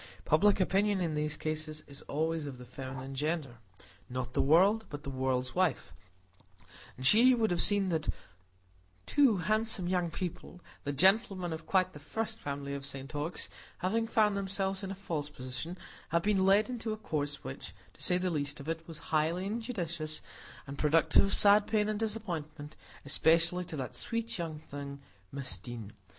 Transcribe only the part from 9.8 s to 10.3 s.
young